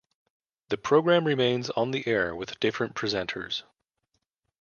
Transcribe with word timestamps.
The 0.69 0.79
programme 0.79 1.27
remains 1.27 1.69
on 1.69 1.91
the 1.91 2.07
air 2.07 2.35
with 2.35 2.59
different 2.59 2.95
presenters. 2.95 3.61